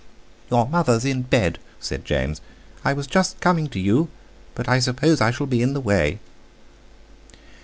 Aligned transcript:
"Your 0.49 0.67
mother's 0.67 1.05
in 1.05 1.21
bed," 1.21 1.59
said 1.79 2.05
James; 2.05 2.41
"I 2.83 2.91
was 2.91 3.05
just 3.05 3.39
coming 3.39 3.69
to 3.69 3.79
you, 3.79 4.09
but 4.55 4.67
I 4.67 4.79
suppose 4.79 5.21
I 5.21 5.29
shall 5.29 5.45
be 5.45 5.61
in 5.61 5.73
the 5.75 5.79
way." 5.79 6.17